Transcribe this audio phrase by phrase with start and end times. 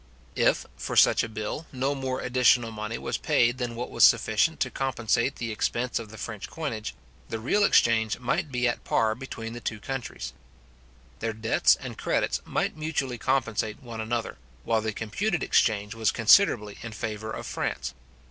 [0.35, 4.59] If, for such a bill, no more additional money was paid than what was sufficient
[4.61, 6.95] to compensate the expense of the French coinage,
[7.29, 10.33] the real exchange might be at par between the two countries;
[11.19, 16.79] their debts and credits might mutually compensate one another, while the computed exchange was considerably
[16.81, 17.93] in favour of France.